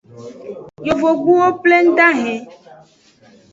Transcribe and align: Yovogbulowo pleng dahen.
Yovogbulowo 0.87 1.49
pleng 1.61 1.87
dahen. 1.97 2.43